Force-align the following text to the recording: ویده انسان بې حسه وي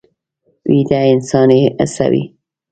ویده 0.71 0.99
انسان 1.13 1.49
بې 1.59 1.63
حسه 1.77 2.05
وي 2.11 2.23